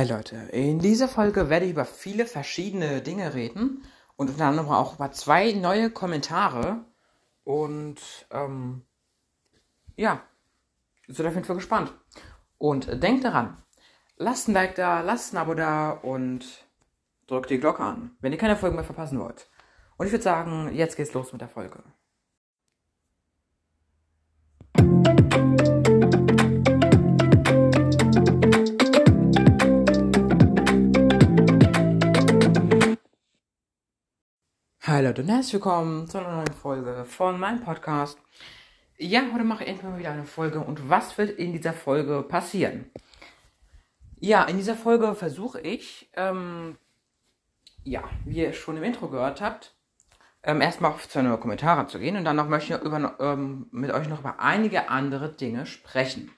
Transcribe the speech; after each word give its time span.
Hi 0.00 0.06
Leute, 0.06 0.36
in 0.52 0.78
dieser 0.78 1.08
Folge 1.08 1.50
werde 1.50 1.66
ich 1.66 1.72
über 1.72 1.84
viele 1.84 2.24
verschiedene 2.24 3.02
Dinge 3.02 3.34
reden 3.34 3.84
und 4.16 4.30
unter 4.30 4.46
anderem 4.46 4.70
auch 4.70 4.94
über 4.94 5.12
zwei 5.12 5.52
neue 5.52 5.90
Kommentare. 5.90 6.86
Und 7.44 8.00
ähm, 8.30 8.80
ja, 9.96 10.22
seid 11.06 11.26
auf 11.26 11.34
jeden 11.34 11.44
Fall 11.44 11.56
gespannt. 11.56 11.92
Und 12.56 13.02
denkt 13.02 13.24
daran, 13.24 13.62
lasst 14.16 14.48
ein 14.48 14.54
Like 14.54 14.74
da, 14.74 15.02
lasst 15.02 15.34
ein 15.34 15.36
Abo 15.36 15.52
da 15.52 15.90
und 15.90 16.46
drückt 17.26 17.50
die 17.50 17.60
Glocke 17.60 17.82
an, 17.82 18.16
wenn 18.20 18.32
ihr 18.32 18.38
keine 18.38 18.56
Folgen 18.56 18.76
mehr 18.76 18.84
verpassen 18.86 19.20
wollt. 19.20 19.50
Und 19.98 20.06
ich 20.06 20.12
würde 20.12 20.24
sagen, 20.24 20.74
jetzt 20.74 20.96
geht's 20.96 21.12
los 21.12 21.30
mit 21.32 21.42
der 21.42 21.50
Folge. 21.50 21.82
Hi 34.90 35.04
Leute 35.04 35.22
und 35.22 35.28
herzlich 35.28 35.52
willkommen 35.52 36.08
zu 36.08 36.18
einer 36.18 36.34
neuen 36.34 36.52
Folge 36.52 37.04
von 37.04 37.38
meinem 37.38 37.60
Podcast. 37.60 38.18
Ja, 38.98 39.22
heute 39.32 39.44
mache 39.44 39.62
ich 39.62 39.68
endlich 39.68 39.88
mal 39.88 39.96
wieder 40.00 40.10
eine 40.10 40.24
Folge 40.24 40.58
und 40.58 40.88
was 40.88 41.16
wird 41.16 41.38
in 41.38 41.52
dieser 41.52 41.72
Folge 41.72 42.24
passieren? 42.24 42.90
Ja, 44.18 44.42
in 44.42 44.56
dieser 44.56 44.74
Folge 44.74 45.14
versuche 45.14 45.60
ich, 45.60 46.10
ähm, 46.14 46.76
ja, 47.84 48.02
wie 48.24 48.38
ihr 48.38 48.52
schon 48.52 48.78
im 48.78 48.82
Intro 48.82 49.06
gehört 49.06 49.40
habt, 49.40 49.76
ähm, 50.42 50.60
erstmal 50.60 50.90
auf 50.90 51.04
seine 51.08 51.38
Kommentare 51.38 51.86
zu 51.86 52.00
gehen 52.00 52.16
und 52.16 52.24
dann 52.24 52.34
noch 52.34 52.48
möchte 52.48 52.74
ich 52.74 52.82
über, 52.82 53.16
ähm, 53.20 53.68
mit 53.70 53.92
euch 53.92 54.08
noch 54.08 54.18
über 54.18 54.40
einige 54.40 54.88
andere 54.88 55.28
Dinge 55.28 55.66
sprechen. 55.66 56.32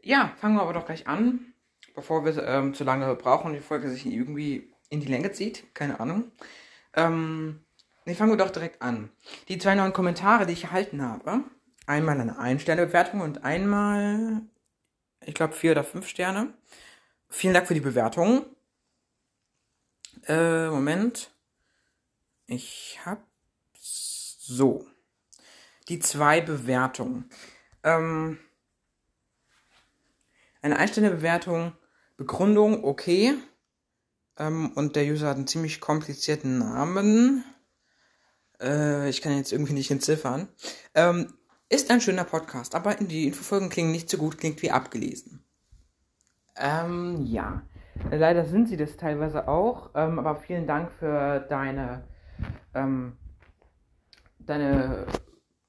Ja, 0.00 0.32
fangen 0.36 0.54
wir 0.54 0.62
aber 0.62 0.72
doch 0.72 0.86
gleich 0.86 1.06
an, 1.06 1.52
bevor 1.94 2.24
wir 2.24 2.42
ähm, 2.42 2.72
zu 2.72 2.84
lange 2.84 3.14
brauchen 3.16 3.48
und 3.48 3.52
die 3.52 3.60
Folge 3.60 3.90
sich 3.90 4.06
irgendwie 4.06 4.72
in 4.88 5.00
die 5.00 5.08
Länge 5.08 5.30
zieht. 5.32 5.74
Keine 5.74 6.00
Ahnung. 6.00 6.32
Ähm, 6.94 7.65
Ne, 8.06 8.14
fangen 8.14 8.30
wir 8.30 8.36
doch 8.36 8.50
direkt 8.50 8.82
an. 8.82 9.10
Die 9.48 9.58
zwei 9.58 9.74
neuen 9.74 9.92
Kommentare, 9.92 10.46
die 10.46 10.52
ich 10.52 10.64
erhalten 10.64 11.02
habe. 11.02 11.42
Einmal 11.86 12.20
eine 12.20 12.38
Ein-Sterne-Bewertung 12.38 13.20
und 13.20 13.44
einmal, 13.44 14.42
ich 15.24 15.34
glaube, 15.34 15.54
vier 15.54 15.72
oder 15.72 15.82
fünf 15.82 16.06
Sterne. 16.06 16.54
Vielen 17.28 17.52
Dank 17.52 17.66
für 17.66 17.74
die 17.74 17.80
Bewertung. 17.80 18.46
Äh, 20.28 20.68
Moment. 20.68 21.32
Ich 22.46 23.00
hab 23.04 23.26
so. 23.76 24.86
Die 25.88 25.98
zwei 25.98 26.40
Bewertungen. 26.40 27.28
Ähm, 27.82 28.38
eine 30.62 30.76
Ein-Sterne-Bewertung, 30.76 31.72
Begründung, 32.16 32.84
okay. 32.84 33.34
Ähm, 34.38 34.70
und 34.76 34.94
der 34.94 35.06
User 35.06 35.28
hat 35.28 35.36
einen 35.38 35.48
ziemlich 35.48 35.80
komplizierten 35.80 36.58
Namen. 36.58 37.44
Äh, 38.60 39.08
ich 39.08 39.22
kann 39.22 39.36
jetzt 39.36 39.52
irgendwie 39.52 39.72
nicht 39.72 39.90
entziffern. 39.90 40.48
Ähm, 40.94 41.32
ist 41.68 41.90
ein 41.90 42.00
schöner 42.00 42.24
Podcast, 42.24 42.74
aber 42.74 42.94
die 42.94 43.26
Infofolgen 43.26 43.68
klingen 43.68 43.90
nicht 43.90 44.08
so 44.08 44.18
gut, 44.18 44.38
klingt 44.38 44.62
wie 44.62 44.70
abgelesen. 44.70 45.44
Ähm, 46.56 47.24
ja. 47.26 47.62
Leider 48.10 48.44
sind 48.44 48.68
sie 48.68 48.76
das 48.76 48.96
teilweise 48.96 49.48
auch, 49.48 49.90
ähm, 49.94 50.18
aber 50.18 50.36
vielen 50.36 50.66
Dank 50.66 50.92
für 50.92 51.40
deine, 51.40 52.04
ähm, 52.74 53.16
deine, 54.38 55.06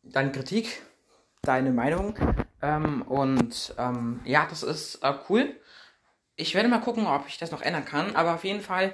deine 0.04 0.32
Kritik, 0.32 0.82
deine 1.42 1.72
Meinung. 1.72 2.16
Ähm, 2.61 3.02
und 3.04 3.73
ähm, 3.78 4.20
ja, 4.26 4.45
das 4.50 4.64
ist 4.64 5.04
äh, 5.04 5.14
cool. 5.30 5.56
Ich 6.36 6.54
werde 6.54 6.70
mal 6.70 6.82
gucken, 6.82 7.08
ob 7.08 7.28
ich 7.28 7.38
das 7.38 7.52
noch 7.52 7.61
ändern 7.61 7.86
kann, 7.86 8.16
aber 8.16 8.36
auf 8.36 8.44
jeden 8.44 8.61
Fall 8.61 8.94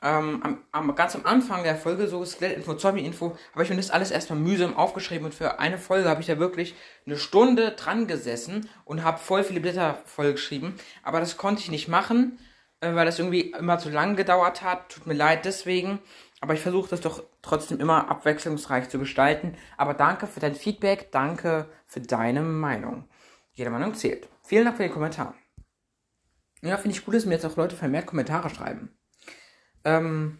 ähm, 0.00 0.40
am, 0.42 0.64
am, 0.70 0.94
ganz 0.94 1.16
am 1.16 1.26
Anfang 1.26 1.64
der 1.64 1.76
Folge, 1.76 2.06
so 2.06 2.24
Skelettinfo, 2.24 2.74
Zombie-Info, 2.74 3.36
habe 3.52 3.62
ich 3.62 3.70
mir 3.70 3.76
das 3.76 3.90
alles 3.90 4.10
erstmal 4.10 4.38
mühsam 4.38 4.76
aufgeschrieben 4.76 5.26
und 5.26 5.34
für 5.34 5.58
eine 5.58 5.78
Folge 5.78 6.08
habe 6.08 6.20
ich 6.20 6.28
da 6.28 6.38
wirklich 6.38 6.74
eine 7.06 7.16
Stunde 7.16 7.72
dran 7.72 8.06
gesessen 8.06 8.68
und 8.84 9.02
habe 9.02 9.18
voll 9.18 9.42
viele 9.42 9.60
Blätter 9.60 9.98
vollgeschrieben. 10.04 10.74
Aber 11.02 11.20
das 11.20 11.36
konnte 11.36 11.62
ich 11.62 11.70
nicht 11.70 11.88
machen, 11.88 12.38
äh, 12.80 12.94
weil 12.94 13.06
das 13.06 13.18
irgendwie 13.18 13.50
immer 13.52 13.78
zu 13.78 13.90
lang 13.90 14.14
gedauert 14.14 14.62
hat. 14.62 14.90
Tut 14.90 15.06
mir 15.06 15.14
leid 15.14 15.44
deswegen. 15.44 15.98
Aber 16.40 16.54
ich 16.54 16.60
versuche 16.60 16.88
das 16.88 17.00
doch 17.00 17.24
trotzdem 17.42 17.80
immer 17.80 18.08
abwechslungsreich 18.08 18.88
zu 18.88 19.00
gestalten. 19.00 19.56
Aber 19.76 19.94
danke 19.94 20.28
für 20.28 20.38
dein 20.38 20.54
Feedback, 20.54 21.10
danke 21.10 21.68
für 21.84 22.00
deine 22.00 22.42
Meinung. 22.42 23.08
Jede 23.52 23.70
Meinung 23.70 23.94
zählt. 23.94 24.28
Vielen 24.42 24.64
Dank 24.64 24.76
für 24.76 24.84
den 24.84 24.92
Kommentar. 24.92 25.34
Ja, 26.62 26.76
finde 26.76 26.96
ich 26.96 27.04
gut, 27.04 27.14
dass 27.14 27.26
mir 27.26 27.34
jetzt 27.34 27.44
auch 27.44 27.56
Leute 27.56 27.74
vermehrt 27.76 28.06
Kommentare 28.06 28.50
schreiben. 28.50 28.97
Ähm, 29.84 30.38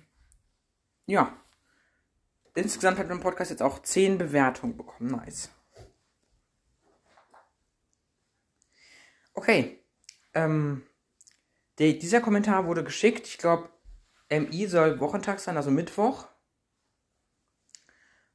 ja. 1.07 1.37
Insgesamt 2.55 2.99
hat 2.99 3.09
mein 3.09 3.21
Podcast 3.21 3.51
jetzt 3.51 3.63
auch 3.63 3.83
10 3.83 4.19
Bewertungen 4.19 4.77
bekommen. 4.77 5.11
Nice. 5.11 5.51
Okay. 9.35 9.79
Ähm, 10.35 10.83
die, 11.79 11.99
dieser 11.99 12.21
Kommentar 12.21 12.67
wurde 12.67 12.83
geschickt. 12.83 13.27
Ich 13.29 13.39
glaube, 13.39 13.69
MI 14.31 14.67
soll 14.67 15.01
Wochentag 15.01 15.41
sein, 15.41 15.57
also 15.57 15.71
Mittwoch. 15.71 16.27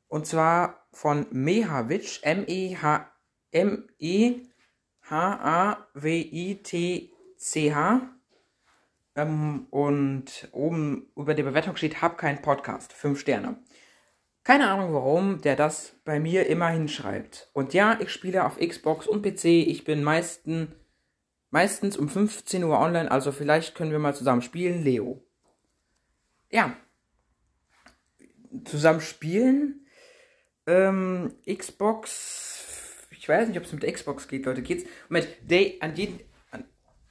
Und 0.07 0.25
zwar 0.25 0.87
von 0.91 1.27
Mehavic, 1.31 2.19
M-E-H, 2.23 3.11
M-E-H-A-W-I-T-C-H. 3.51 4.49
Ähm, 9.15 9.67
und 9.69 10.47
oben 10.51 11.11
über 11.15 11.33
der 11.33 11.43
Bewertung 11.43 11.75
steht, 11.75 12.01
hab 12.01 12.17
keinen 12.17 12.41
Podcast. 12.41 12.93
Fünf 12.93 13.19
Sterne. 13.19 13.57
Keine 14.43 14.69
Ahnung 14.69 14.93
warum 14.93 15.41
der 15.41 15.55
das 15.55 15.95
bei 16.03 16.19
mir 16.19 16.47
immer 16.47 16.67
hinschreibt. 16.67 17.49
Und 17.53 17.73
ja, 17.73 17.97
ich 18.01 18.09
spiele 18.09 18.45
auf 18.45 18.57
Xbox 18.57 19.07
und 19.07 19.21
PC. 19.21 19.45
Ich 19.45 19.85
bin 19.85 20.03
meisten, 20.03 20.75
meistens 21.49 21.95
um 21.95 22.09
15 22.09 22.63
Uhr 22.63 22.77
online, 22.77 23.09
also 23.09 23.31
vielleicht 23.31 23.75
können 23.75 23.91
wir 23.91 23.99
mal 23.99 24.15
zusammen 24.15 24.41
spielen. 24.41 24.83
Leo. 24.83 25.23
Ja. 26.51 26.75
Zusammen 28.65 29.01
spielen. 29.01 29.85
Ähm, 30.67 31.35
Xbox. 31.47 33.07
Ich 33.11 33.29
weiß 33.29 33.47
nicht, 33.47 33.57
ob 33.57 33.63
es 33.63 33.71
mit 33.71 33.83
Xbox 33.83 34.27
geht, 34.27 34.45
Leute. 34.45 34.61
Geht's? 34.61 34.83
Moment, 35.07 35.29
Day, 35.49 35.77
an 35.79 35.95
jeden, 35.95 36.19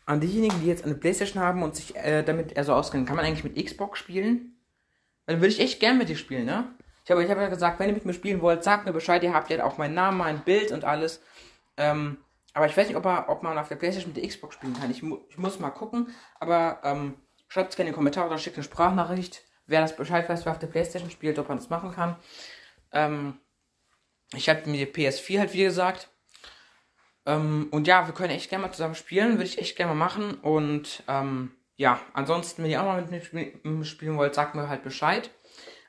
an 0.07 0.21
diejenigen, 0.21 0.61
die 0.61 0.67
jetzt 0.67 0.85
eine 0.85 0.95
Playstation 0.95 1.43
haben 1.43 1.63
und 1.63 1.77
sich 1.77 1.97
äh, 1.97 2.23
damit 2.23 2.53
eher 2.53 2.65
so 2.65 2.75
auskennen, 2.75 3.07
kann 3.07 3.17
man 3.17 3.25
eigentlich 3.25 3.45
mit 3.45 3.65
Xbox 3.65 3.99
spielen? 3.99 4.57
Dann 5.27 5.37
würde 5.37 5.49
ich 5.49 5.61
echt 5.61 5.81
gern 5.81 5.99
mit 5.99 6.09
dir 6.09 6.17
spielen, 6.17 6.47
ne? 6.47 6.75
Ich 7.05 7.11
habe 7.11 7.23
ich 7.25 7.31
hab 7.31 7.39
ja 7.39 7.49
gesagt, 7.49 7.81
wenn 7.81 7.89
ihr 7.89 7.95
mit 7.95 8.05
mir 8.05 8.13
spielen 8.13 8.41
wollt, 8.43 8.63
sagt 8.63 8.87
mir 8.87 8.93
Bescheid, 8.93 9.23
ihr 9.23 9.35
habt 9.35 9.51
ja 9.51 9.65
auch 9.65 9.79
meinen 9.79 9.95
Namen, 9.95 10.19
mein 10.19 10.45
Bild 10.45 10.71
und 10.71 10.85
alles. 10.85 11.21
Ähm, 11.77 12.19
aber 12.55 12.67
ich 12.67 12.77
weiß 12.77 12.87
nicht, 12.87 12.97
ob, 12.97 13.05
er, 13.07 13.29
ob 13.29 13.43
man 13.43 13.59
auf 13.59 13.69
der 13.69 13.77
Playstation 13.77 14.13
mit 14.13 14.23
der 14.23 14.29
Xbox 14.29 14.55
spielen 14.55 14.75
kann. 14.79 14.91
Ich, 14.91 15.03
mu 15.03 15.19
ich 15.29 15.39
muss 15.39 15.59
mal 15.59 15.71
gucken. 15.71 16.15
Aber 16.39 16.81
ähm, 16.84 17.15
schreibt 17.49 17.71
es 17.71 17.77
gerne 17.77 17.89
in 17.89 17.93
die 17.93 17.97
Kommentare 17.97 18.29
oder 18.29 18.39
schickt 18.39 18.57
eine 18.57 18.65
Sprachnachricht, 18.65 19.43
wer 19.67 19.81
das 19.81 19.97
Bescheid 19.97 20.29
weiß, 20.29 20.45
wer 20.45 20.53
auf 20.53 20.59
der 20.59 20.67
Playstation 20.69 21.11
spielt, 21.11 21.39
ob 21.39 21.49
man 21.49 21.59
das 21.59 21.71
machen 21.71 21.93
kann. 21.93 22.17
Ähm, 22.93 23.39
ich 24.34 24.49
habe 24.49 24.69
mir 24.69 24.87
die 24.87 24.93
PS4 24.93 25.41
halt, 25.41 25.53
wie 25.55 25.65
gesagt, 25.65 26.09
ähm, 27.27 27.69
und 27.71 27.87
ja, 27.87 28.06
wir 28.06 28.15
können 28.15 28.33
echt 28.33 28.50
gerne 28.50 28.66
mal 28.66 28.72
zusammen 28.72 28.94
spielen, 28.94 29.33
würde 29.33 29.44
ich 29.44 29.59
echt 29.59 29.77
gerne 29.77 29.94
mal 29.94 30.06
machen. 30.06 30.34
Und 30.34 31.03
ähm, 31.09 31.53
ja, 31.77 32.00
ansonsten, 32.12 32.62
wenn 32.62 32.71
ihr 32.71 32.83
auch 32.83 32.87
mal 32.87 33.03
mit 33.03 33.33
mir 33.65 33.84
spielen 33.84 34.16
wollt, 34.16 34.34
sagt 34.34 34.55
mir 34.55 34.69
halt 34.69 34.83
Bescheid. 34.83 35.30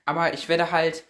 Aber 0.06 0.34
ich 0.34 0.50
werde 0.50 0.72
halt, 0.72 1.04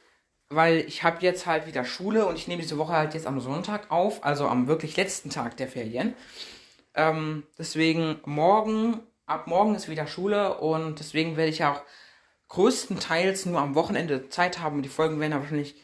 weil 0.49 0.77
ich 0.87 1.03
habe 1.03 1.17
jetzt 1.21 1.45
halt 1.45 1.67
wieder 1.67 1.83
Schule 1.83 2.25
und 2.25 2.37
ich 2.37 2.47
nehme 2.47 2.61
diese 2.61 2.77
Woche 2.77 2.93
halt 2.93 3.13
jetzt 3.13 3.27
am 3.27 3.39
Sonntag 3.39 3.91
auf, 3.91 4.23
also 4.23 4.47
am 4.47 4.67
wirklich 4.67 4.95
letzten 4.97 5.29
Tag 5.29 5.57
der 5.57 5.67
Ferien. 5.67 6.15
Ähm, 6.95 7.43
deswegen 7.57 8.19
morgen, 8.25 9.01
ab 9.25 9.47
morgen 9.47 9.75
ist 9.75 9.89
wieder 9.89 10.07
Schule 10.07 10.57
und 10.59 10.99
deswegen 10.99 11.37
werde 11.37 11.49
ich 11.49 11.59
ja 11.59 11.73
auch 11.73 11.81
größtenteils 12.49 13.47
nur 13.47 13.59
am 13.59 13.73
Wochenende 13.73 14.29
Zeit 14.29 14.59
haben 14.59 14.77
und 14.77 14.83
die 14.83 14.89
Folgen 14.89 15.19
werden 15.19 15.31
ja 15.31 15.39
wahrscheinlich 15.39 15.82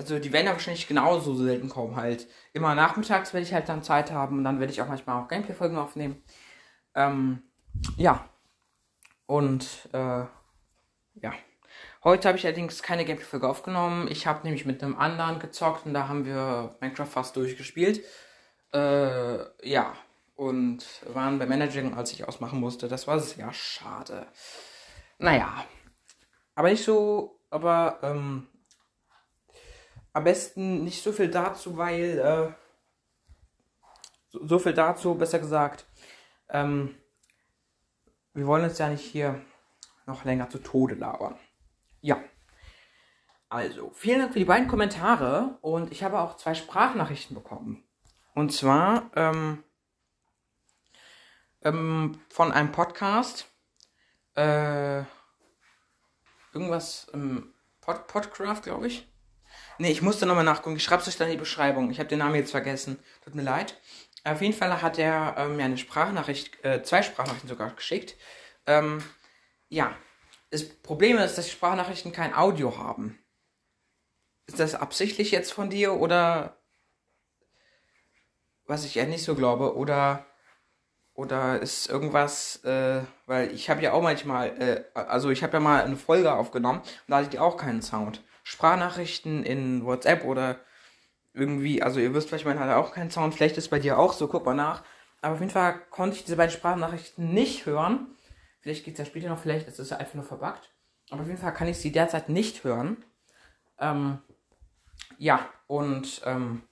also 0.00 0.18
die 0.18 0.32
werden 0.32 0.46
ja 0.46 0.52
wahrscheinlich 0.52 0.88
genauso 0.88 1.34
selten 1.34 1.68
kommen 1.68 1.94
halt. 1.96 2.26
Immer 2.54 2.74
nachmittags 2.74 3.34
werde 3.34 3.46
ich 3.46 3.52
halt 3.52 3.68
dann 3.68 3.82
Zeit 3.82 4.10
haben 4.10 4.38
und 4.38 4.44
dann 4.44 4.58
werde 4.58 4.72
ich 4.72 4.80
auch 4.80 4.88
manchmal 4.88 5.22
auch 5.22 5.28
Gameplay-Folgen 5.28 5.76
aufnehmen. 5.76 6.22
Ähm, 6.94 7.42
ja. 7.98 8.24
Und, 9.26 9.90
äh, 9.92 10.24
ja. 11.14 11.32
Heute 12.02 12.28
habe 12.28 12.38
ich 12.38 12.46
allerdings 12.46 12.82
keine 12.82 13.04
Gameplay-Folge 13.04 13.46
aufgenommen. 13.46 14.08
Ich 14.10 14.26
habe 14.26 14.42
nämlich 14.44 14.64
mit 14.64 14.82
einem 14.82 14.96
anderen 14.96 15.38
gezockt 15.38 15.84
und 15.84 15.92
da 15.92 16.08
haben 16.08 16.24
wir 16.24 16.76
Minecraft 16.80 17.04
fast 17.04 17.36
durchgespielt. 17.36 18.02
Äh, 18.72 19.68
ja. 19.68 19.92
Und 20.34 20.86
waren 21.12 21.38
bei 21.38 21.44
Managing, 21.44 21.92
als 21.92 22.12
ich 22.12 22.26
ausmachen 22.26 22.58
musste. 22.58 22.88
Das 22.88 23.06
war 23.06 23.20
sehr 23.20 23.52
schade. 23.52 24.26
Naja. 25.18 25.62
Aber 26.54 26.70
nicht 26.70 26.82
so, 26.82 27.38
aber, 27.50 27.98
ähm, 28.02 28.46
am 30.12 30.24
besten 30.24 30.84
nicht 30.84 31.02
so 31.02 31.12
viel 31.12 31.30
dazu, 31.30 31.76
weil 31.76 32.18
äh, 32.18 32.52
so, 34.28 34.46
so, 34.46 34.58
viel 34.58 34.74
dazu, 34.74 35.14
besser 35.14 35.38
gesagt. 35.38 35.86
Ähm, 36.48 36.96
wir 38.34 38.46
wollen 38.46 38.64
uns 38.64 38.78
ja 38.78 38.88
nicht 38.88 39.04
hier 39.04 39.40
noch 40.06 40.24
länger 40.24 40.48
zu 40.48 40.58
Tode 40.58 40.94
labern. 40.94 41.38
Ja. 42.00 42.22
Also, 43.48 43.90
vielen 43.94 44.20
Dank 44.20 44.32
für 44.32 44.38
die 44.38 44.44
beiden 44.44 44.68
Kommentare 44.68 45.58
und 45.60 45.90
ich 45.90 46.04
habe 46.04 46.20
auch 46.20 46.36
zwei 46.36 46.54
Sprachnachrichten 46.54 47.34
bekommen. 47.34 47.82
Und 48.34 48.52
zwar 48.52 49.10
ähm, 49.16 49.64
ähm, 51.62 52.20
von 52.28 52.52
einem 52.52 52.72
Podcast. 52.72 53.46
Äh, 54.36 55.02
irgendwas 56.52 57.08
im 57.12 57.52
Pod 57.80 58.06
Podcraft, 58.06 58.62
glaube 58.62 58.86
ich. 58.86 59.08
Ne, 59.80 59.90
ich 59.90 60.02
musste 60.02 60.26
nochmal 60.26 60.44
nachgucken. 60.44 60.76
Ich 60.76 60.84
schreibe 60.84 61.00
es 61.00 61.08
euch 61.08 61.16
dann 61.16 61.28
in 61.28 61.32
die 61.32 61.38
Beschreibung. 61.38 61.90
Ich 61.90 61.98
habe 61.98 62.08
den 62.10 62.18
Namen 62.18 62.34
jetzt 62.34 62.50
vergessen. 62.50 62.98
Tut 63.24 63.34
mir 63.34 63.40
leid. 63.40 63.80
Auf 64.24 64.42
jeden 64.42 64.52
Fall 64.52 64.82
hat 64.82 64.98
er 64.98 65.36
ähm, 65.38 65.56
mir 65.56 65.64
eine 65.64 65.78
Sprachnachricht, 65.78 66.62
äh, 66.62 66.82
zwei 66.82 67.00
Sprachnachrichten 67.02 67.48
sogar 67.48 67.70
geschickt. 67.70 68.14
Ähm, 68.66 69.02
ja, 69.70 69.96
das 70.50 70.68
Problem 70.68 71.16
ist, 71.16 71.38
dass 71.38 71.46
die 71.46 71.52
Sprachnachrichten 71.52 72.12
kein 72.12 72.34
Audio 72.34 72.76
haben. 72.76 73.18
Ist 74.46 74.60
das 74.60 74.74
absichtlich 74.74 75.30
jetzt 75.30 75.50
von 75.50 75.70
dir 75.70 75.94
oder 75.94 76.60
was 78.66 78.84
ich 78.84 78.96
ja 78.96 79.06
nicht 79.06 79.24
so 79.24 79.34
glaube 79.34 79.76
oder 79.76 80.26
oder 81.14 81.58
ist 81.60 81.88
irgendwas, 81.88 82.62
äh, 82.64 83.00
weil 83.24 83.50
ich 83.52 83.70
habe 83.70 83.80
ja 83.80 83.92
auch 83.92 84.02
manchmal, 84.02 84.48
äh, 84.60 84.84
also 84.94 85.30
ich 85.30 85.42
habe 85.42 85.54
ja 85.54 85.60
mal 85.60 85.84
eine 85.84 85.96
Folge 85.96 86.34
aufgenommen 86.34 86.80
und 86.80 87.08
da 87.08 87.16
hatte 87.16 87.30
ich 87.32 87.38
auch 87.38 87.56
keinen 87.56 87.80
Sound. 87.80 88.22
Sprachnachrichten 88.42 89.44
in 89.44 89.84
WhatsApp 89.84 90.24
oder 90.24 90.60
irgendwie, 91.32 91.82
also 91.82 92.00
ihr 92.00 92.12
wisst 92.14 92.28
vielleicht, 92.28 92.44
man 92.44 92.58
hat 92.58 92.74
auch 92.74 92.92
keinen 92.92 93.10
Sound, 93.10 93.34
vielleicht 93.34 93.56
ist 93.56 93.64
es 93.64 93.70
bei 93.70 93.78
dir 93.78 93.98
auch 93.98 94.12
so, 94.12 94.28
guck 94.28 94.44
mal 94.44 94.54
nach. 94.54 94.82
Aber 95.22 95.34
auf 95.34 95.40
jeden 95.40 95.52
Fall 95.52 95.78
konnte 95.90 96.16
ich 96.16 96.24
diese 96.24 96.36
beiden 96.36 96.52
Sprachnachrichten 96.52 97.32
nicht 97.32 97.66
hören. 97.66 98.16
Vielleicht 98.60 98.84
geht 98.84 98.94
es 98.94 98.98
ja 98.98 99.04
später 99.04 99.28
noch, 99.28 99.38
vielleicht 99.38 99.68
ist 99.68 99.78
es 99.78 99.90
ja 99.90 99.98
einfach 99.98 100.14
nur 100.14 100.24
verbuggt. 100.24 100.72
Aber 101.10 101.22
auf 101.22 101.26
jeden 101.26 101.40
Fall 101.40 101.54
kann 101.54 101.68
ich 101.68 101.78
sie 101.78 101.92
derzeit 101.92 102.28
nicht 102.28 102.64
hören. 102.64 103.04
Ähm, 103.78 104.18
ja, 105.18 105.48
und, 105.66 106.22
ähm, 106.24 106.62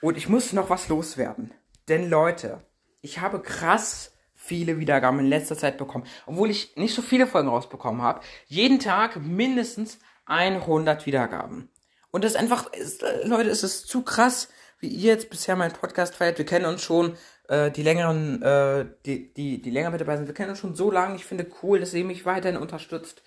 und 0.00 0.16
ich 0.16 0.28
muss 0.28 0.52
noch 0.52 0.70
was 0.70 0.88
loswerden. 0.88 1.52
Denn 1.88 2.08
Leute, 2.08 2.62
ich 3.00 3.20
habe 3.20 3.42
krass 3.42 4.14
viele 4.42 4.78
Wiedergaben 4.78 5.20
in 5.20 5.26
letzter 5.26 5.56
Zeit 5.56 5.78
bekommen. 5.78 6.04
Obwohl 6.26 6.50
ich 6.50 6.74
nicht 6.76 6.94
so 6.94 7.00
viele 7.00 7.26
Folgen 7.26 7.48
rausbekommen 7.48 8.02
habe. 8.02 8.20
Jeden 8.46 8.80
Tag 8.80 9.16
mindestens 9.16 9.98
100 10.26 11.06
Wiedergaben. 11.06 11.70
Und 12.10 12.24
das 12.24 12.32
ist 12.32 12.38
einfach, 12.38 12.72
ist, 12.72 13.04
Leute, 13.24 13.50
es 13.50 13.62
ist 13.62 13.86
zu 13.86 14.02
krass, 14.02 14.48
wie 14.80 14.88
ihr 14.88 15.12
jetzt 15.12 15.30
bisher 15.30 15.54
meinen 15.54 15.72
Podcast 15.72 16.16
feiert. 16.16 16.38
Wir 16.38 16.44
kennen 16.44 16.66
uns 16.66 16.82
schon, 16.82 17.16
äh, 17.48 17.70
die 17.70 17.84
längeren, 17.84 18.42
äh, 18.42 18.86
die, 19.06 19.32
die, 19.32 19.62
die 19.62 19.70
länger 19.70 19.90
mit 19.90 20.00
dabei 20.00 20.16
sind, 20.16 20.26
wir 20.26 20.34
kennen 20.34 20.50
uns 20.50 20.58
schon 20.58 20.74
so 20.74 20.90
lange. 20.90 21.14
Ich 21.14 21.24
finde 21.24 21.46
cool, 21.62 21.78
dass 21.78 21.94
ihr 21.94 22.04
mich 22.04 22.26
weiterhin 22.26 22.60
unterstützt. 22.60 23.22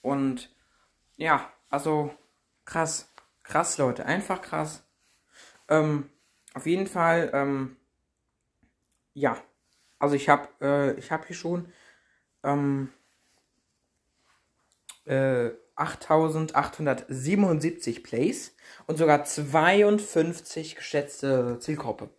Und 0.00 0.50
ja, 1.16 1.52
also 1.68 2.10
krass. 2.64 3.12
Krass, 3.42 3.76
Leute. 3.76 4.06
Einfach 4.06 4.40
krass. 4.40 4.82
Ähm, 5.68 6.08
auf 6.54 6.66
jeden 6.66 6.86
Fall, 6.86 7.30
ähm, 7.34 7.76
ja. 9.12 9.36
Also 10.04 10.14
ich 10.16 10.28
habe 10.28 10.48
äh, 10.60 10.92
ich 10.98 11.10
habe 11.10 11.26
hier 11.26 11.34
schon 11.34 11.72
ähm, 12.42 12.92
äh, 15.06 15.48
8877 15.76 18.04
Plays 18.04 18.54
und 18.86 18.98
sogar 18.98 19.24
52 19.24 20.76
geschätzte 20.76 21.58
Zielgruppe. 21.58 22.10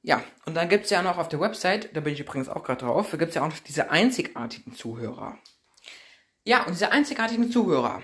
Ja, 0.00 0.24
und 0.46 0.54
dann 0.54 0.70
gibt 0.70 0.84
es 0.84 0.90
ja 0.90 1.02
noch 1.02 1.18
auf 1.18 1.28
der 1.28 1.40
Website, 1.40 1.94
da 1.94 2.00
bin 2.00 2.14
ich 2.14 2.20
übrigens 2.20 2.48
auch 2.48 2.64
gerade 2.64 2.86
drauf, 2.86 3.10
da 3.10 3.18
gibt 3.18 3.28
es 3.28 3.34
ja 3.34 3.42
auch 3.42 3.50
noch 3.50 3.58
diese 3.58 3.90
einzigartigen 3.90 4.74
Zuhörer. 4.74 5.36
Ja, 6.44 6.64
und 6.64 6.70
diese 6.70 6.90
einzigartigen 6.90 7.50
Zuhörer, 7.50 8.02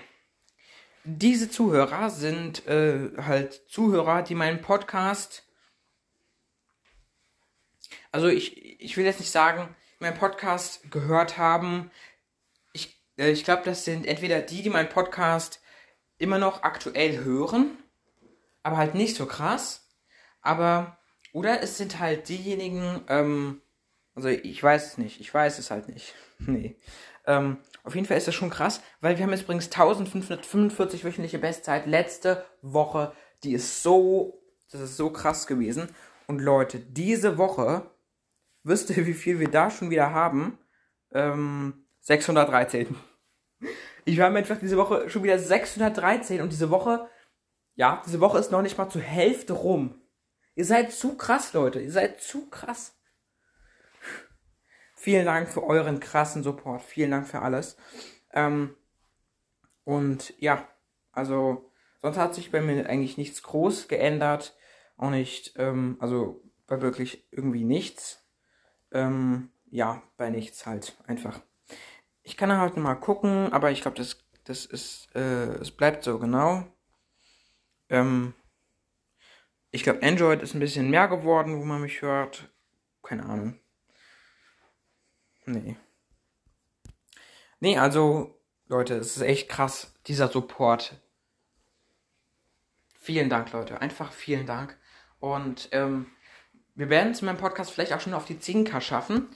diese 1.05 1.49
Zuhörer 1.49 2.11
sind 2.11 2.67
äh, 2.67 3.13
halt 3.17 3.63
Zuhörer, 3.67 4.21
die 4.21 4.35
meinen 4.35 4.61
Podcast, 4.61 5.43
also 8.13 8.27
ich, 8.29 8.79
ich 8.79 8.95
will 8.95 9.03
jetzt 9.03 9.19
nicht 9.19 9.31
sagen, 9.31 9.75
meinen 9.99 10.17
Podcast 10.17 10.89
gehört 10.89 11.37
haben, 11.37 11.91
äh, 13.17 13.31
ich 13.31 13.43
glaube, 13.43 13.63
das 13.65 13.85
sind 13.85 14.05
entweder 14.05 14.41
die, 14.41 14.61
die 14.61 14.69
meinen 14.69 14.89
Podcast 14.89 15.61
immer 16.17 16.37
noch 16.37 16.63
aktuell 16.63 17.23
hören, 17.23 17.71
aber 18.61 18.77
halt 18.77 18.95
nicht 18.95 19.15
so 19.15 19.25
krass. 19.25 19.89
Aber, 20.41 20.97
oder 21.31 21.61
es 21.61 21.77
sind 21.77 21.99
halt 21.99 22.29
diejenigen, 22.29 23.01
ähm, 23.07 23.61
also 24.15 24.29
ich 24.29 24.61
weiß 24.61 24.87
es 24.87 24.97
nicht, 24.97 25.19
ich 25.19 25.33
weiß 25.33 25.59
es 25.59 25.71
halt 25.71 25.89
nicht. 25.89 26.13
nee. 26.39 26.75
Ähm, 27.25 27.57
auf 27.83 27.95
jeden 27.95 28.05
Fall 28.05 28.17
ist 28.17 28.27
das 28.27 28.35
schon 28.35 28.49
krass, 28.49 28.81
weil 29.01 29.17
wir 29.17 29.23
haben 29.23 29.31
jetzt 29.31 29.43
übrigens 29.43 29.65
1545 29.65 31.03
wöchentliche 31.03 31.39
Bestzeit. 31.39 31.85
Letzte 31.85 32.45
Woche, 32.61 33.13
die 33.43 33.53
ist 33.53 33.81
so, 33.81 34.41
das 34.71 34.81
ist 34.81 34.97
so 34.97 35.09
krass 35.09 35.47
gewesen. 35.47 35.89
Und 36.27 36.39
Leute, 36.39 36.79
diese 36.79 37.37
Woche, 37.37 37.89
wisst 38.63 38.89
ihr, 38.89 39.05
wie 39.05 39.13
viel 39.13 39.39
wir 39.39 39.49
da 39.49 39.69
schon 39.69 39.89
wieder 39.89 40.11
haben? 40.11 40.57
Ähm, 41.11 41.85
613. 42.01 42.95
Ich 44.05 44.17
war 44.17 44.33
einfach 44.33 44.59
diese 44.59 44.77
Woche 44.77 45.09
schon 45.09 45.23
wieder 45.23 45.39
613 45.39 46.41
und 46.41 46.51
diese 46.51 46.69
Woche, 46.69 47.07
ja, 47.75 48.01
diese 48.05 48.19
Woche 48.19 48.39
ist 48.39 48.51
noch 48.51 48.61
nicht 48.61 48.77
mal 48.77 48.89
zur 48.89 49.01
Hälfte 49.01 49.53
rum. 49.53 50.01
Ihr 50.55 50.65
seid 50.65 50.91
zu 50.91 51.15
krass, 51.15 51.53
Leute. 51.53 51.79
Ihr 51.79 51.91
seid 51.91 52.21
zu 52.21 52.49
krass. 52.49 52.99
Vielen 54.95 55.25
Dank 55.25 55.49
für 55.49 55.63
euren 55.63 55.99
krassen 55.99 56.43
Support. 56.43 56.81
Vielen 56.81 57.11
Dank 57.11 57.27
für 57.27 57.41
alles. 57.41 57.77
Ähm, 58.31 58.75
und 59.83 60.33
ja, 60.39 60.67
also 61.11 61.71
sonst 62.01 62.17
hat 62.17 62.35
sich 62.35 62.51
bei 62.51 62.61
mir 62.61 62.87
eigentlich 62.87 63.17
nichts 63.17 63.43
groß 63.43 63.87
geändert. 63.87 64.55
Auch 64.97 65.09
nicht, 65.09 65.53
ähm, 65.57 65.97
also 65.99 66.43
bei 66.67 66.81
wirklich 66.81 67.27
irgendwie 67.31 67.63
nichts. 67.63 68.22
Ähm, 68.93 69.49
ja, 69.69 70.01
bei 70.17 70.29
nichts 70.29 70.65
halt 70.65 70.95
einfach. 71.07 71.41
Ich 72.21 72.37
kann 72.37 72.55
halt 72.55 72.77
mal 72.77 72.95
gucken, 72.95 73.51
aber 73.51 73.71
ich 73.71 73.81
glaube, 73.81 73.97
das, 73.97 74.23
das 74.45 74.65
ist, 74.65 75.13
äh, 75.15 75.55
es 75.55 75.71
bleibt 75.71 76.03
so 76.03 76.19
genau. 76.19 76.65
Ähm, 77.89 78.33
ich 79.71 79.83
glaube, 79.83 80.03
Android 80.03 80.41
ist 80.41 80.53
ein 80.53 80.59
bisschen 80.59 80.89
mehr 80.89 81.07
geworden, 81.07 81.59
wo 81.59 81.65
man 81.65 81.81
mich 81.81 82.01
hört. 82.01 82.49
Keine 83.01 83.25
Ahnung. 83.25 83.59
Nee. 85.45 85.75
Nee, 87.59 87.77
also, 87.77 88.39
Leute, 88.67 88.95
es 88.95 89.17
ist 89.17 89.23
echt 89.23 89.49
krass, 89.49 89.93
dieser 90.07 90.27
Support. 90.27 91.01
Vielen 92.99 93.29
Dank, 93.29 93.51
Leute. 93.51 93.81
Einfach 93.81 94.11
vielen 94.11 94.45
Dank. 94.45 94.77
Und 95.19 95.69
ähm, 95.71 96.11
wir 96.75 96.89
werden 96.89 97.11
es 97.11 97.21
in 97.21 97.27
meinem 97.27 97.37
Podcast 97.37 97.71
vielleicht 97.71 97.93
auch 97.93 98.01
schon 98.01 98.13
auf 98.13 98.25
die 98.25 98.35
10K 98.35 98.81
schaffen. 98.81 99.29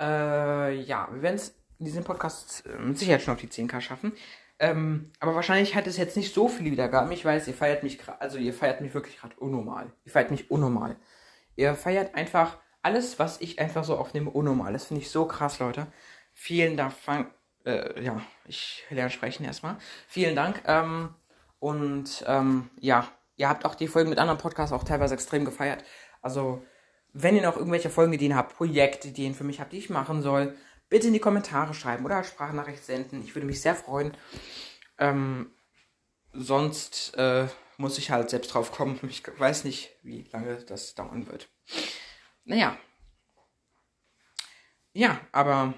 Äh, 0.00 0.74
ja, 0.80 1.08
wir 1.12 1.22
werden 1.22 1.36
es 1.36 1.54
diesen 1.78 2.04
Podcast 2.04 2.64
äh, 2.66 2.78
mit 2.78 2.98
Sicherheit 2.98 3.22
schon 3.22 3.34
auf 3.34 3.40
die 3.40 3.48
10k 3.48 3.80
schaffen. 3.80 4.12
Ähm, 4.60 5.12
aber 5.20 5.34
wahrscheinlich 5.34 5.74
hat 5.74 5.86
es 5.86 5.96
jetzt 5.96 6.16
nicht 6.16 6.34
so 6.34 6.48
viele 6.48 6.72
Wiedergaben. 6.72 7.12
Ich 7.12 7.24
weiß, 7.24 7.46
ihr 7.46 7.54
feiert 7.54 7.82
mich 7.82 7.98
gerade, 7.98 8.20
also 8.20 8.38
ihr 8.38 8.52
feiert 8.52 8.80
mich 8.80 8.94
wirklich 8.94 9.18
gerade 9.18 9.36
unnormal. 9.36 9.92
Ihr 10.04 10.12
feiert 10.12 10.30
mich 10.30 10.50
unnormal. 10.50 10.96
Ihr 11.56 11.74
feiert 11.74 12.14
einfach 12.14 12.58
alles, 12.82 13.18
was 13.18 13.40
ich 13.40 13.58
einfach 13.60 13.84
so 13.84 13.96
aufnehme, 13.96 14.30
unnormal. 14.30 14.72
Das 14.72 14.86
finde 14.86 15.02
ich 15.02 15.10
so 15.10 15.26
krass, 15.26 15.58
Leute. 15.58 15.86
Vielen 16.32 16.76
Dank. 16.76 16.94
Äh, 17.64 18.02
ja, 18.02 18.20
ich 18.46 18.84
lerne 18.90 19.10
sprechen 19.10 19.44
erstmal. 19.44 19.76
Vielen 20.08 20.34
Dank. 20.34 20.62
Ähm, 20.66 21.14
und 21.60 22.24
ähm, 22.26 22.70
ja, 22.80 23.06
ihr 23.36 23.48
habt 23.48 23.64
auch 23.64 23.74
die 23.74 23.88
Folgen 23.88 24.10
mit 24.10 24.18
anderen 24.18 24.38
Podcasts 24.38 24.72
auch 24.72 24.84
teilweise 24.84 25.14
extrem 25.14 25.44
gefeiert. 25.44 25.84
Also, 26.22 26.64
wenn 27.12 27.36
ihr 27.36 27.42
noch 27.42 27.56
irgendwelche 27.56 27.90
Folgenideen 27.90 28.34
habt, 28.36 28.56
Projektideen 28.56 29.34
für 29.34 29.44
mich 29.44 29.60
habt, 29.60 29.72
die 29.72 29.78
ich 29.78 29.90
machen 29.90 30.22
soll, 30.22 30.56
bitte 30.88 31.08
in 31.08 31.12
die 31.12 31.20
Kommentare 31.20 31.74
schreiben 31.74 32.04
oder 32.04 32.24
Sprachnachricht 32.24 32.84
senden. 32.84 33.22
Ich 33.22 33.34
würde 33.34 33.46
mich 33.46 33.60
sehr 33.60 33.74
freuen. 33.74 34.16
Ähm, 34.98 35.50
sonst 36.32 37.14
äh, 37.16 37.48
muss 37.76 37.98
ich 37.98 38.10
halt 38.10 38.30
selbst 38.30 38.52
drauf 38.54 38.72
kommen. 38.72 38.98
Ich 39.08 39.22
weiß 39.26 39.64
nicht, 39.64 39.90
wie 40.02 40.28
lange 40.32 40.56
das 40.64 40.94
dauern 40.94 41.26
wird. 41.26 41.48
Naja. 42.44 42.76
Ja, 44.92 45.20
aber 45.32 45.74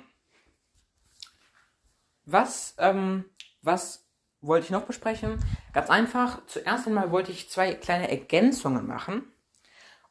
was, 2.24 2.74
ähm, 2.78 3.24
was 3.62 4.06
wollte 4.40 4.66
ich 4.66 4.70
noch 4.70 4.86
besprechen? 4.86 5.42
Ganz 5.72 5.90
einfach. 5.90 6.46
Zuerst 6.46 6.86
einmal 6.86 7.10
wollte 7.10 7.32
ich 7.32 7.50
zwei 7.50 7.74
kleine 7.74 8.08
Ergänzungen 8.08 8.86
machen. 8.86 9.30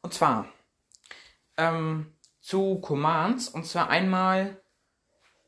Und 0.02 0.14
zwar 0.14 0.46
ähm, 1.60 2.12
zu 2.40 2.80
Commands. 2.80 3.48
Und 3.48 3.66
zwar 3.66 3.90
einmal 3.90 4.60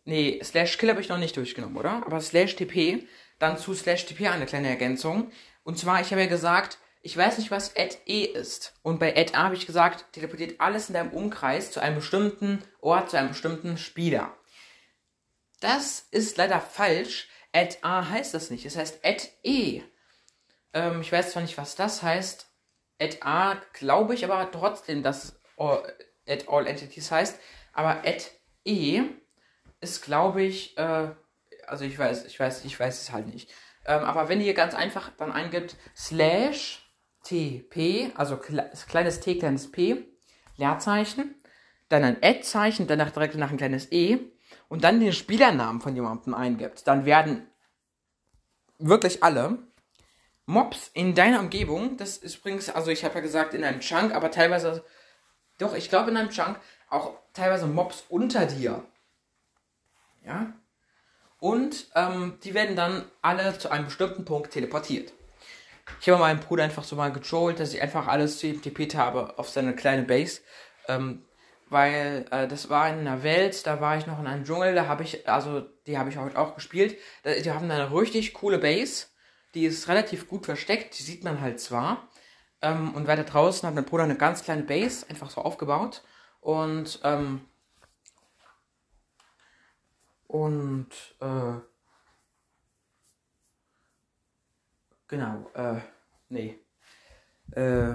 Nee, 0.04 0.40
slash 0.42 0.78
kill 0.78 0.90
habe 0.90 1.00
ich 1.00 1.08
noch 1.08 1.18
nicht 1.18 1.36
durchgenommen, 1.36 1.76
oder? 1.76 2.02
Aber 2.04 2.20
slash 2.20 2.56
tp, 2.56 3.06
dann 3.38 3.56
zu 3.56 3.74
slash 3.74 4.06
tp 4.06 4.26
eine 4.28 4.46
kleine 4.46 4.68
Ergänzung. 4.68 5.30
Und 5.62 5.78
zwar, 5.78 6.00
ich 6.00 6.10
habe 6.10 6.22
ja 6.22 6.28
gesagt, 6.28 6.78
ich 7.02 7.16
weiß 7.16 7.38
nicht, 7.38 7.50
was 7.50 7.76
add 7.76 7.98
E 8.06 8.24
ist. 8.24 8.74
Und 8.82 8.98
bei 8.98 9.16
add 9.16 9.34
A 9.34 9.44
habe 9.44 9.54
ich 9.54 9.66
gesagt, 9.66 10.12
teleportiert 10.12 10.60
alles 10.60 10.88
in 10.88 10.94
deinem 10.94 11.12
Umkreis 11.12 11.70
zu 11.70 11.80
einem 11.80 11.96
bestimmten 11.96 12.62
Ort, 12.80 13.10
zu 13.10 13.18
einem 13.18 13.28
bestimmten 13.28 13.78
Spieler. 13.78 14.36
Das 15.60 16.06
ist 16.10 16.36
leider 16.36 16.60
falsch. 16.60 17.28
Add 17.52 17.78
A 17.82 18.08
heißt 18.08 18.34
das 18.34 18.50
nicht. 18.50 18.66
Es 18.66 18.76
heißt 18.76 19.04
add 19.04 19.28
E. 19.44 19.82
Ähm, 20.72 21.00
ich 21.00 21.12
weiß 21.12 21.32
zwar 21.32 21.42
nicht, 21.42 21.58
was 21.58 21.76
das 21.76 22.02
heißt. 22.02 22.48
Add 23.00 23.18
A 23.20 23.56
glaube 23.72 24.14
ich 24.14 24.24
aber 24.24 24.50
trotzdem, 24.50 25.02
dass 25.04 25.40
all, 25.56 25.82
add 26.28 26.44
all 26.48 26.66
entities 26.66 27.10
heißt. 27.10 27.38
Aber 27.72 28.04
add 28.04 28.24
E 28.64 29.02
ist, 29.80 30.02
glaube 30.02 30.42
ich, 30.42 30.76
äh, 30.78 31.10
also 31.66 31.84
ich 31.84 31.98
weiß, 31.98 32.26
ich 32.26 32.38
weiß, 32.38 32.64
ich 32.64 32.78
weiß 32.78 33.02
es 33.02 33.12
halt 33.12 33.26
nicht. 33.26 33.50
Ähm, 33.84 34.04
aber 34.04 34.28
wenn 34.28 34.40
ihr 34.40 34.54
ganz 34.54 34.74
einfach 34.74 35.10
dann 35.16 35.32
eingibt 35.32 35.76
slash 35.96 36.88
tp, 37.24 38.12
also 38.16 38.36
kleines 38.36 39.20
t, 39.20 39.38
kleines 39.38 39.70
p, 39.70 40.04
Leerzeichen, 40.56 41.34
dann 41.88 42.04
ein 42.04 42.16
Add-Zeichen, 42.22 42.86
danach 42.86 43.10
direkt 43.10 43.34
nach 43.34 43.50
ein 43.50 43.56
kleines 43.56 43.90
e 43.92 44.18
und 44.68 44.84
dann 44.84 45.00
den 45.00 45.12
Spielernamen 45.12 45.80
von 45.80 45.94
jemandem 45.94 46.34
eingibt, 46.34 46.86
dann 46.86 47.04
werden 47.04 47.46
wirklich 48.78 49.22
alle 49.22 49.58
Mobs 50.46 50.90
in 50.94 51.14
deiner 51.14 51.40
Umgebung, 51.40 51.96
das 51.96 52.16
ist 52.16 52.36
übrigens, 52.36 52.68
also 52.68 52.90
ich 52.90 53.04
habe 53.04 53.14
ja 53.16 53.20
gesagt 53.20 53.54
in 53.54 53.64
einem 53.64 53.80
Chunk, 53.80 54.14
aber 54.14 54.30
teilweise, 54.30 54.84
doch, 55.62 55.74
ich 55.74 55.88
glaube 55.88 56.10
in 56.10 56.16
einem 56.16 56.30
Chunk, 56.30 56.58
auch 56.90 57.14
teilweise 57.32 57.66
Mobs 57.66 58.04
unter 58.08 58.46
dir. 58.46 58.84
Ja? 60.24 60.52
Und 61.38 61.88
ähm, 61.94 62.38
die 62.44 62.54
werden 62.54 62.76
dann 62.76 63.04
alle 63.20 63.58
zu 63.58 63.70
einem 63.70 63.86
bestimmten 63.86 64.24
Punkt 64.24 64.52
teleportiert. 64.52 65.12
Ich 66.00 66.08
habe 66.08 66.20
meinen 66.20 66.40
Bruder 66.40 66.64
einfach 66.64 66.84
so 66.84 66.94
mal 66.94 67.12
getrollt, 67.12 67.58
dass 67.58 67.74
ich 67.74 67.82
einfach 67.82 68.06
alles 68.06 68.38
zu 68.38 68.46
ihm 68.46 68.62
tippet 68.62 68.94
habe 68.94 69.38
auf 69.38 69.48
seine 69.48 69.74
kleine 69.74 70.02
Base. 70.02 70.40
Ähm, 70.88 71.24
weil 71.68 72.26
äh, 72.30 72.46
das 72.46 72.68
war 72.68 72.88
in 72.90 73.00
einer 73.00 73.22
Welt, 73.22 73.66
da 73.66 73.80
war 73.80 73.96
ich 73.96 74.06
noch 74.06 74.20
in 74.20 74.26
einem 74.26 74.44
Dschungel, 74.44 74.74
da 74.74 74.86
habe 74.86 75.02
ich, 75.02 75.28
also 75.28 75.62
die 75.86 75.96
habe 75.96 76.10
ich 76.10 76.18
heute 76.18 76.38
auch 76.38 76.54
gespielt. 76.54 76.98
Die 77.24 77.50
haben 77.50 77.70
eine 77.70 77.92
richtig 77.92 78.34
coole 78.34 78.58
Base, 78.58 79.06
die 79.54 79.64
ist 79.64 79.88
relativ 79.88 80.28
gut 80.28 80.44
versteckt, 80.44 80.98
die 80.98 81.02
sieht 81.02 81.24
man 81.24 81.40
halt 81.40 81.60
zwar. 81.60 82.08
Ähm, 82.62 82.94
und 82.94 83.06
weiter 83.06 83.24
draußen 83.24 83.66
hat 83.66 83.74
mein 83.74 83.84
Bruder 83.84 84.04
eine 84.04 84.16
ganz 84.16 84.42
kleine 84.44 84.62
Base 84.62 85.08
einfach 85.08 85.30
so 85.30 85.42
aufgebaut. 85.42 86.02
Und 86.40 87.00
ähm, 87.04 87.42
und 90.26 90.88
äh, 91.20 91.60
genau, 95.08 95.50
äh, 95.54 95.80
nee. 96.28 96.58
Äh, 97.54 97.94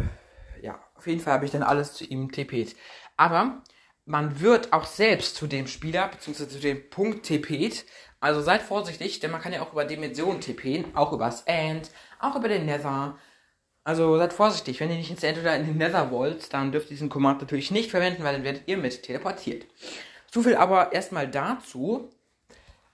ja, 0.62 0.80
auf 0.96 1.08
jeden 1.08 1.20
Fall 1.20 1.34
habe 1.34 1.46
ich 1.46 1.52
dann 1.52 1.64
alles 1.64 1.94
zu 1.94 2.06
ihm 2.06 2.30
TP't. 2.30 2.76
Aber 3.16 3.64
man 4.06 4.40
wird 4.40 4.72
auch 4.74 4.86
selbst 4.86 5.36
zu 5.36 5.48
dem 5.48 5.68
Spieler, 5.68 6.08
beziehungsweise 6.08 6.50
zu 6.50 6.60
dem 6.60 6.90
Punkt 6.90 7.26
TP't. 7.26 7.86
Also 8.20 8.42
seid 8.42 8.62
vorsichtig, 8.62 9.20
denn 9.20 9.32
man 9.32 9.42
kann 9.42 9.54
ja 9.54 9.62
auch 9.62 9.74
über 9.74 9.86
Dimensionen 9.86 10.42
TPen, 10.42 10.96
auch 10.96 11.14
übers 11.14 11.44
End, 11.44 11.92
auch 12.20 12.36
über 12.36 12.48
den 12.48 12.66
Nether. 12.66 13.18
Also 13.88 14.18
seid 14.18 14.34
vorsichtig, 14.34 14.82
wenn 14.82 14.90
ihr 14.90 14.98
nicht 14.98 15.12
ins 15.12 15.24
End 15.24 15.38
oder 15.38 15.56
in 15.56 15.66
den 15.66 15.78
Nether 15.78 16.12
wollt, 16.12 16.52
dann 16.52 16.74
dürft 16.74 16.88
ihr 16.88 16.96
diesen 16.96 17.08
Command 17.08 17.40
natürlich 17.40 17.72
nicht 17.72 17.90
verwenden, 17.90 18.22
weil 18.22 18.34
dann 18.34 18.44
werdet 18.44 18.64
ihr 18.68 18.76
mit 18.76 19.02
teleportiert. 19.02 19.66
So 20.30 20.44
viel 20.44 20.58
aber 20.58 20.92
erstmal 20.92 21.32
dazu. 21.32 22.10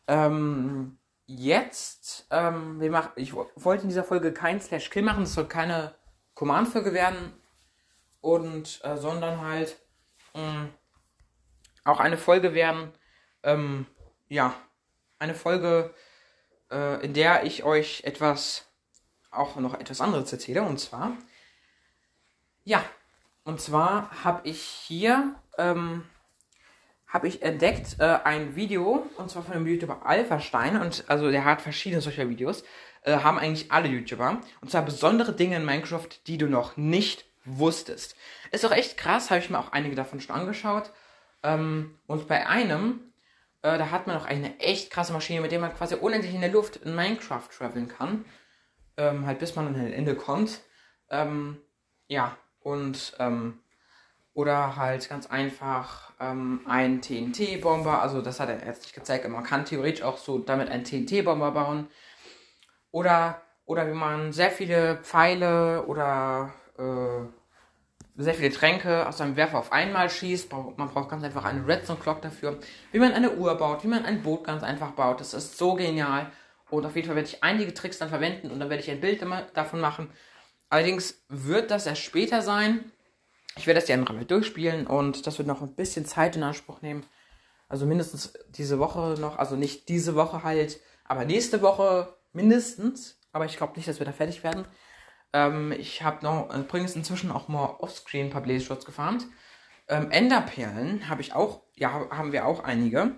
Ähm, 0.08 1.00
jetzt, 1.26 2.28
ähm, 2.30 2.80
wir 2.80 2.92
machen, 2.92 3.10
ich 3.16 3.34
wollte 3.34 3.82
in 3.82 3.90
dieser 3.90 4.04
Folge 4.04 4.34
kein 4.34 4.62
Slash 4.62 4.92
Kill 4.92 5.02
machen, 5.02 5.24
es 5.24 5.34
soll 5.34 5.48
keine 5.48 5.96
Command-Folge 6.36 6.94
werden 6.94 7.34
und 8.22 8.80
äh, 8.84 8.96
sondern 8.96 9.42
halt 9.42 9.76
mh, 10.36 10.44
mm, 10.44 10.70
auch 11.86 12.02
eine 12.02 12.18
Folge 12.18 12.54
werden, 12.54 12.92
ähm, 13.42 13.88
ja, 14.30 14.54
eine 15.18 15.34
Folge, 15.34 15.92
äh, 16.72 17.04
in 17.04 17.16
der 17.16 17.46
ich 17.46 17.64
euch 17.64 18.04
etwas, 18.04 18.68
auch 19.36 19.56
noch 19.58 19.74
etwas 19.80 20.02
anderes 20.02 20.32
erzähle 20.32 20.64
und 20.64 20.80
zwar, 20.80 21.14
ja, 22.64 22.84
und 23.44 23.60
zwar 23.60 24.24
habe 24.24 24.48
ich 24.48 24.62
hier 24.62 25.36
ähm, 25.58 26.04
habe 27.14 27.28
ich 27.28 27.44
entdeckt 27.44 27.98
äh, 28.00 28.18
ein 28.24 28.56
Video, 28.56 29.08
und 29.18 29.30
zwar 29.30 29.44
von 29.44 29.54
dem 29.54 29.68
YouTuber 29.68 30.04
Alphastein, 30.04 30.82
und 30.82 31.06
also 31.08 31.30
der 31.30 31.46
hat 31.46 31.62
verschiedene 31.62 32.02
solcher 32.02 32.28
Videos, 32.28 32.64
äh, 33.04 33.20
haben 33.20 33.38
eigentlich 33.38 33.72
alle 33.72 33.88
YouTuber, 33.88 34.42
und 34.62 34.72
zwar 34.72 34.82
besondere 34.82 35.32
Dinge 35.32 35.58
in 35.58 35.64
Minecraft, 35.64 36.08
die 36.26 36.40
du 36.40 36.48
noch 36.48 36.76
nicht 36.76 37.26
wusstest. 37.46 38.16
Ist 38.52 38.66
auch 38.66 38.72
echt 38.72 38.98
krass, 38.98 39.30
habe 39.30 39.40
ich 39.40 39.52
mir 39.52 39.60
auch 39.60 39.72
einige 39.72 39.96
davon 39.96 40.22
schon 40.22 40.36
angeschaut. 40.36 40.92
Ähm, 41.44 42.00
und 42.08 42.28
bei 42.28 42.48
einem, 42.48 43.02
äh, 43.62 43.78
da 43.78 43.92
hat 43.92 44.08
man 44.08 44.18
auch 44.18 44.26
eine 44.26 44.60
echt 44.60 44.90
krasse 44.90 45.14
Maschine, 45.14 45.42
mit 45.42 45.52
der 45.52 45.60
man 45.60 45.76
quasi 45.76 45.94
unendlich 45.94 46.34
in 46.34 46.42
der 46.42 46.52
Luft 46.52 46.78
in 46.78 46.96
Minecraft 46.96 47.48
traveln 47.56 47.90
kann. 47.90 48.26
Ähm, 48.98 49.26
halt 49.26 49.40
bis 49.40 49.56
man 49.56 49.68
an 49.68 49.76
ein 49.76 49.94
Ende 49.94 50.16
kommt. 50.16 50.62
Ähm, 51.10 51.58
ja, 52.08 52.38
und 52.60 53.16
ähm, 53.20 53.60
oder 54.34 54.76
halt 54.76 55.10
ganz 55.10 55.28
einfach 55.28 56.12
ähm, 56.20 56.62
ein 56.66 57.02
TNT-Bomber. 57.02 58.02
Also 58.02 58.22
das 58.22 58.40
hat 58.40 58.50
er 58.50 58.66
jetzt 58.66 58.84
nicht 58.84 58.96
gezeigt, 58.96 59.26
aber 59.26 59.36
man 59.36 59.44
kann 59.44 59.66
theoretisch 59.66 60.04
auch 60.04 60.18
so 60.18 60.40
damit 60.40 60.70
einen 60.70 60.84
TNT-Bomber 60.84 61.52
bauen. 61.52 61.88
Oder, 62.92 63.42
oder 63.66 63.88
wie 63.88 63.94
man 63.94 64.34
sehr 64.34 64.52
viele 64.52 64.98
Pfeile 64.98 65.86
oder 65.86 66.54
äh, 66.78 67.26
sehr 68.16 68.34
viele 68.34 68.52
Tränke 68.52 69.08
aus 69.08 69.22
einem 69.22 69.36
Werfer 69.36 69.60
auf 69.60 69.72
einmal 69.72 70.10
schießt. 70.10 70.52
Man 70.52 70.90
braucht 70.90 71.10
ganz 71.10 71.24
einfach 71.24 71.46
eine 71.46 71.68
Redstone 71.68 72.00
Clock 72.00 72.22
dafür. 72.22 72.60
Wie 72.92 73.00
man 73.00 73.14
eine 73.14 73.32
Uhr 73.32 73.56
baut, 73.56 73.84
wie 73.84 73.88
man 73.88 74.06
ein 74.06 74.22
Boot 74.22 74.44
ganz 74.44 74.64
einfach 74.64 74.92
baut. 74.92 75.20
Das 75.20 75.34
ist 75.34 75.58
so 75.58 75.74
genial. 75.76 76.32
Und 76.74 76.86
auf 76.86 76.96
jeden 76.96 77.08
Fall 77.08 77.16
werde 77.16 77.30
ich 77.30 77.44
einige 77.44 77.74
Tricks 77.74 78.00
dann 78.00 78.10
verwenden 78.10 78.50
und 78.50 78.60
dann 78.60 78.70
werde 78.70 78.82
ich 78.82 78.90
ein 78.90 79.00
Bild 79.00 79.24
davon 79.54 79.80
machen. 79.80 80.10
Allerdings 80.70 81.24
wird 81.30 81.70
das 81.70 81.86
erst 81.86 82.02
später 82.02 82.42
sein, 82.42 82.92
ich 83.56 83.68
werde 83.68 83.80
das 83.80 83.86
die 83.86 83.94
andere 83.94 84.18
Welt 84.18 84.32
durchspielen 84.32 84.88
und 84.88 85.28
das 85.28 85.38
wird 85.38 85.48
noch 85.48 85.62
ein 85.62 85.76
bisschen 85.76 86.06
Zeit 86.06 86.36
in 86.36 86.42
Anspruch 86.42 86.82
nehmen. 86.82 87.06
Also 87.70 87.86
mindestens 87.86 88.34
diese 88.50 88.80
Woche 88.80 89.16
noch, 89.20 89.38
also 89.38 89.56
nicht 89.56 89.88
diese 89.88 90.16
Woche 90.16 90.44
halt, 90.44 90.80
aber 91.06 91.26
nächste 91.26 91.62
Woche 91.62 92.16
mindestens. 92.32 93.20
Aber 93.32 93.46
ich 93.46 93.58
glaube 93.58 93.74
nicht, 93.76 93.88
dass 93.88 94.00
wir 94.00 94.06
da 94.06 94.12
fertig 94.12 94.44
werden. 94.44 94.66
Ähm, 95.32 95.72
ich 95.72 96.02
habe 96.02 96.26
noch 96.26 96.52
übrigens 96.56 96.96
inzwischen 96.96 97.32
auch 97.32 97.48
mal 97.48 97.66
Offscreen 97.80 98.32
paar 98.32 98.42
Blaze-Shots 98.42 98.86
gefarmt. 98.86 99.28
Ähm, 99.88 100.10
Enderperlen 100.10 101.08
habe 101.08 101.22
ich 101.22 101.34
auch, 101.34 101.62
ja, 101.76 102.10
haben 102.10 102.32
wir 102.32 102.48
auch 102.48 102.64
einige. 102.64 103.16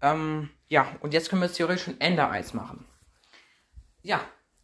Ähm, 0.00 0.50
ja, 0.68 0.86
und 1.00 1.12
jetzt 1.12 1.30
können 1.30 1.42
wir 1.42 1.52
theoretisch 1.52 1.84
schon 1.84 2.00
Ender-Eis 2.00 2.54
machen. 2.54 2.86
Ja, 4.02 4.20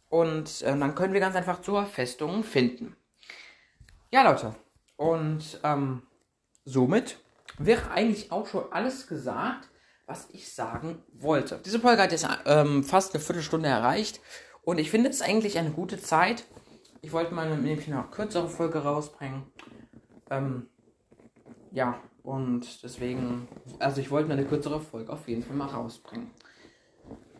und 0.09 0.61
äh, 0.61 0.77
dann 0.77 0.95
können 0.95 1.13
wir 1.13 1.19
ganz 1.19 1.35
einfach 1.35 1.61
zur 1.61 1.85
Festung 1.85 2.43
finden. 2.43 2.95
Ja, 4.11 4.23
Leute, 4.29 4.55
und 4.95 5.59
ähm, 5.63 6.03
somit 6.63 7.19
wäre 7.57 7.91
eigentlich 7.91 8.31
auch 8.31 8.47
schon 8.47 8.71
alles 8.71 9.07
gesagt, 9.07 9.69
was 10.05 10.29
ich 10.31 10.53
sagen 10.53 11.03
wollte. 11.13 11.59
Diese 11.65 11.79
Folge 11.79 12.01
hat 12.01 12.11
jetzt 12.11 12.27
ähm, 12.45 12.83
fast 12.83 13.13
eine 13.13 13.23
Viertelstunde 13.23 13.67
erreicht 13.67 14.21
und 14.61 14.77
ich 14.77 14.91
finde 14.91 15.09
es 15.09 15.21
eigentlich 15.21 15.57
eine 15.57 15.71
gute 15.71 15.99
Zeit. 15.99 16.45
Ich 17.01 17.11
wollte 17.11 17.33
mal 17.33 17.49
nämlich 17.49 17.87
eine 17.87 18.03
kürzere 18.09 18.49
Folge 18.49 18.79
rausbringen. 18.79 19.43
Ähm, 20.29 20.69
ja, 21.71 21.99
und 22.25 22.83
deswegen, 22.83 23.47
also 23.79 24.01
ich 24.01 24.11
wollte 24.11 24.31
eine 24.31 24.45
kürzere 24.45 24.79
Folge 24.79 25.13
auf 25.13 25.27
jeden 25.27 25.43
Fall 25.43 25.55
mal 25.55 25.67
rausbringen. 25.67 26.31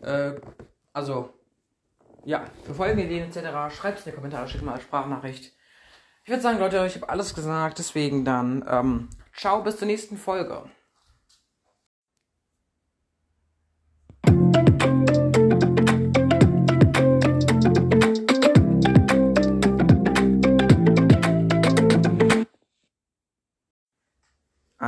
Äh, 0.02 0.34
also, 0.94 1.34
ja, 2.24 2.46
für 2.64 2.74
Folgenideen 2.74 3.30
etc. 3.30 3.76
schreibt 3.76 4.00
es 4.00 4.06
in 4.06 4.12
die 4.12 4.16
Kommentare, 4.16 4.48
schickt 4.48 4.64
mal 4.64 4.74
als 4.74 4.84
Sprachnachricht. 4.84 5.54
Ich 6.24 6.30
würde 6.30 6.42
sagen, 6.42 6.60
Leute, 6.60 6.86
ich 6.88 6.96
habe 6.96 7.10
alles 7.10 7.34
gesagt, 7.36 7.80
deswegen 7.80 8.26
dann, 8.26 8.66
ähm, 8.68 9.10
ciao, 9.36 9.62
bis 9.62 9.78
zur 9.78 9.88
nächsten 9.88 10.18
Folge. 10.18 10.64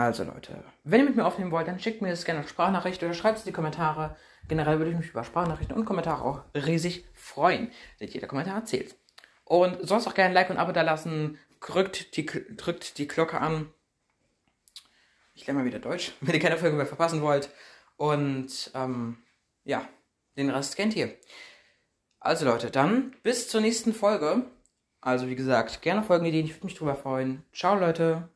Also 0.07 0.23
Leute, 0.23 0.63
wenn 0.85 1.01
ihr 1.01 1.05
mit 1.07 1.17
mir 1.17 1.25
aufnehmen 1.25 1.51
wollt, 1.51 1.67
dann 1.67 1.81
schickt 1.81 2.01
mir 2.01 2.07
das 2.07 2.23
gerne 2.23 2.39
als 2.39 2.49
Sprachnachricht 2.49 3.03
oder 3.03 3.13
schreibt 3.13 3.39
es 3.39 3.43
in 3.43 3.49
die 3.49 3.53
Kommentare. 3.53 4.15
Generell 4.47 4.77
würde 4.77 4.91
ich 4.91 4.97
mich 4.97 5.09
über 5.09 5.25
Sprachnachrichten 5.25 5.75
und 5.75 5.83
Kommentare 5.83 6.23
auch 6.23 6.43
riesig 6.55 7.03
freuen, 7.13 7.71
denn 7.99 8.07
jeder 8.07 8.27
Kommentar 8.27 8.63
zählt. 8.63 8.95
Und 9.43 9.85
sonst 9.85 10.07
auch 10.07 10.13
gerne 10.13 10.29
ein 10.29 10.33
Like 10.33 10.49
und 10.49 10.55
Abo 10.55 10.71
da 10.71 10.81
lassen. 10.81 11.37
Drückt 11.59 12.15
die, 12.15 12.25
drückt 12.25 12.97
die 12.97 13.09
Glocke 13.09 13.41
an. 13.41 13.69
Ich 15.33 15.45
lerne 15.45 15.59
mal 15.59 15.65
wieder 15.65 15.79
Deutsch, 15.79 16.13
wenn 16.21 16.33
ihr 16.33 16.39
keine 16.39 16.57
Folge 16.57 16.77
mehr 16.77 16.85
verpassen 16.85 17.21
wollt. 17.21 17.49
Und 17.97 18.71
ähm, 18.75 19.17
ja, 19.65 19.89
den 20.37 20.49
Rest 20.49 20.77
kennt 20.77 20.95
ihr. 20.95 21.13
Also 22.21 22.45
Leute, 22.45 22.71
dann 22.71 23.13
bis 23.23 23.49
zur 23.49 23.59
nächsten 23.59 23.93
Folge. 23.93 24.45
Also 25.01 25.27
wie 25.27 25.35
gesagt, 25.35 25.81
gerne 25.81 26.01
Folgenideen, 26.01 26.45
ich 26.45 26.53
würde 26.53 26.67
mich 26.67 26.75
drüber 26.75 26.95
freuen. 26.95 27.43
Ciao 27.51 27.77
Leute. 27.77 28.29